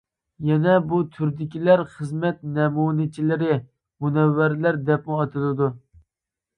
يەنى 0.51 0.77
بۇ 0.93 1.01
تۈردىكىلەر 1.17 1.83
خىزمەت 1.91 2.41
نەمۇنىچىلىرى، 2.57 3.61
مۇنەۋۋەرلەر 4.07 4.85
دەپمۇ 4.93 5.23
ئاتىلىدۇ. 5.25 5.75